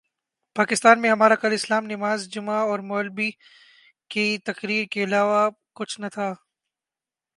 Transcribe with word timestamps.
پاکستان 0.55 1.01
میں 1.01 1.09
ہمارا 1.09 1.35
کل 1.35 1.53
اسلام 1.53 1.85
نماز 1.85 2.27
جمعہ 2.29 2.59
اور 2.61 2.79
مولبی 2.89 3.29
کی 4.09 4.37
تقریر 4.45 4.85
کے 4.91 5.03
علاوہ 5.03 5.49
کچھ 5.73 5.99
نہ 5.99 6.07
تھا 6.13 6.33